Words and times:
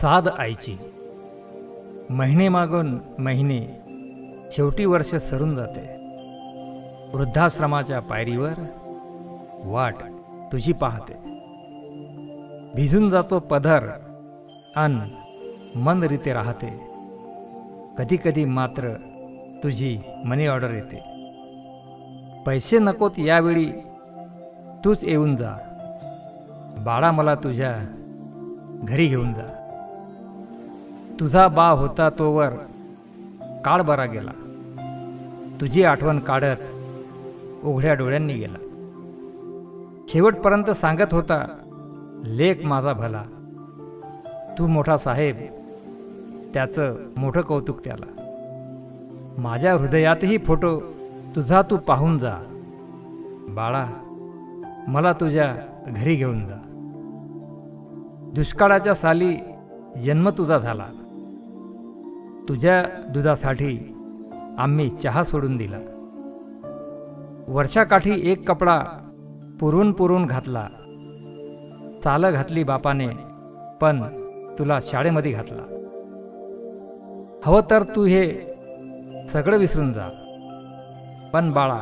साध 0.00 0.28
आईची. 0.28 0.78
महिने 2.10 2.48
मागून 2.48 2.98
महिने 3.18 3.66
शेवटी 4.52 4.84
वर्ष 4.84 5.14
सरून 5.14 5.54
जाते. 5.54 5.80
वृद्धाश्रमाच्या 7.14 8.00
पायरीवर 8.00 8.52
वाट 9.64 9.94
तुझी 10.52 10.72
पाहते. 10.72 11.12
भिजून 12.74 13.10
जातो 13.10 13.38
पदर 13.38 13.88
अन 14.76 14.98
मन 15.76 16.02
रीते 16.02 16.32
राहते. 16.32 16.80
कधी 17.98 18.16
कधी 18.24 18.44
मात्र 18.44 18.92
तुझी 19.62 19.98
मनी 20.26 20.46
ऑर्डर 20.46 20.70
येते. 20.70 21.02
पैसे 22.46 22.78
नकोत 22.78 23.18
यावेळी 23.18 23.72
तूच 24.84 25.04
येऊन 25.04 25.36
जा. 25.36 25.52
बाळा 26.78 27.10
मला 27.10 27.34
तुझ्या 27.34 27.76
घरी 28.82 29.06
घेऊन 29.06 29.32
जा. 29.34 29.59
तुझा 31.20 31.48
बा 31.48 31.68
होता 31.68 32.10
तोवर 32.10 32.48
काळ 33.64 33.82
बरा 33.82 34.04
गेला. 34.04 34.30
तुझी 35.60 35.84
आठवण 35.84 36.18
काढत 36.18 37.64
उघड्या 37.64 37.94
डोळ्यांनी 37.94 38.34
गेला. 38.34 38.58
शेवटपर्यंत 40.08 40.70
सांगत 40.70 41.14
होता 41.14 41.46
लेख 42.24 42.54
माझा 42.64 42.92
भला. 42.92 43.22
तू 44.58 44.66
मोठा 44.66 44.96
साहेब. 44.96 45.36
त्याचं 46.54 46.94
मोठं 47.16 47.40
कौतुक 47.40 47.84
त्याला. 47.84 48.06
माझ्या 49.38 49.74
हृदयातही 49.74 50.38
फोटो 50.38 50.80
तुझा 51.36 51.62
तू 51.62 51.76
पाहून 51.76 52.18
जा. 52.18 52.36
बाळा 53.48 53.86
मला 54.88 55.12
तुझ्या 55.12 55.56
घरी 55.86 56.14
घेऊन 56.14 56.46
जा. 56.46 56.56
दुष्काळाच्या 58.34 58.94
साली 58.94 59.36
जन्म 60.02 60.28
तुझा 60.28 60.58
झाला. 60.58 60.86
तुझ्या 62.48 63.02
दुधासाठी 63.08 63.96
आम्ही 64.58 64.90
चहा 64.90 65.24
सोडून 65.24 65.56
दिला. 65.56 65.78
वर्षाकाठी 67.48 68.30
एक 68.30 68.48
कपडा 68.48 68.78
पुरून 69.60 69.92
पुरून 69.92 70.26
घातला. 70.26 70.68
चालं 72.04 72.32
घातली 72.32 72.64
बापाने 72.64 73.08
पण 73.80 74.02
तुला 74.58 74.78
शाळेमध्ये 74.82 75.32
घातला. 75.32 75.62
हवं 77.44 77.70
तर 77.70 77.82
तू 77.82 78.04
हे 78.04 78.54
सगळं 79.28 79.56
विसरून 79.56 79.92
जा. 79.92 80.08
पण 81.32 81.50
बाळा 81.50 81.80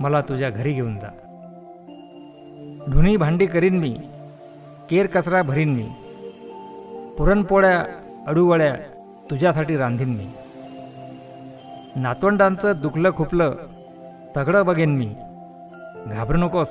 मला 0.00 0.20
तुझ्या 0.20 0.50
घरी 0.50 0.72
घेऊन 0.72 0.98
जा. 0.98 1.08
धुणी 2.92 3.16
भांडी 3.16 3.46
करीन 3.46 3.78
मी 3.78 3.96
केर 4.90 5.06
कचरा 5.06 5.42
भरीन 5.42 5.74
मी. 5.74 5.88
पुरणपोळ्या 7.18 7.84
अडूवळ्या 8.26 8.76
तुझ्यासाठी 9.30 9.76
रांधीन 9.76 10.08
मी. 10.08 10.26
नातवंडांचं 11.96 12.72
दुखलं 12.82 13.10
खुपलं 13.16 13.54
सगळं 14.34 14.66
बघेन 14.66 14.96
मी. 14.96 15.14
घाबरू 16.06 16.38
नकोस. 16.38 16.68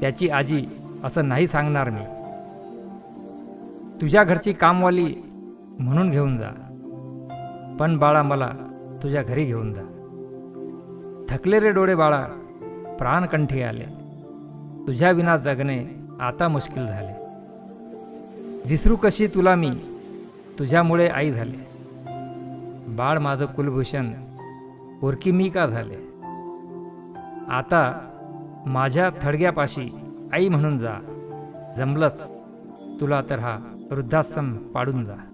त्याची 0.00 0.28
आजी 0.28 0.66
असं 1.04 1.28
नाही 1.28 1.46
सांगणार 1.46 1.90
मी. 1.90 2.00
तुझ्या 4.00 4.24
घरची 4.24 4.52
कामवाली 4.52 5.14
म्हणून 5.78 6.10
घेऊन 6.10 6.38
जा. 6.38 6.48
पण 7.80 7.98
बाळा 7.98 8.22
मला 8.22 8.50
तुझ्या 9.02 9.22
घरी 9.22 9.44
घेऊन 9.44 9.72
जा. 9.72 9.82
थकले 11.28 11.60
रे 11.60 11.70
डोळे 11.70 11.94
बाळा 11.94 12.26
प्राणकंठी 12.98 13.62
आले. 13.62 13.84
तुझ्या 14.86 15.10
विना 15.10 15.36
जगणे 15.36 15.86
आता 16.20 16.48
मुश्किल 16.48 16.86
झाले. 16.86 17.12
विसरू 18.66 18.96
कशी 18.96 19.26
तुला 19.26 19.54
मी? 19.54 19.72
तुझ्यामुळे 20.58 21.08
आई 21.08 21.32
झाले. 21.32 21.68
बाळ 22.96 23.18
माझं 23.18 23.46
कुलभूषण 23.46 24.10
उरकी 25.02 25.30
मी 25.30 25.48
का 25.48 25.66
झाले? 25.66 25.96
आता 27.48 28.00
माझ्या 28.66 29.10
थडग्यापाशी 29.22 29.88
आई 30.32 30.48
म्हणून 30.48 30.78
जा. 30.78 30.94
जमलंच 31.76 32.22
तुला 33.00 33.20
तर 33.30 33.38
हा 33.38 33.58
वृद्धाश्रम 33.90 34.56
पाडून 34.56 35.04
जा. 35.04 35.27